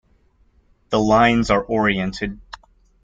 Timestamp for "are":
1.51-1.61